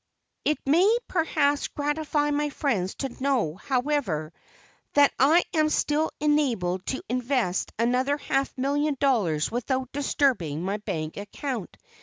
[0.43, 4.33] It may perhaps gratify my friends to know, however,
[4.93, 10.77] that I am still enabled to invest another half million of dollars without disturbing my
[10.77, 11.77] bank account.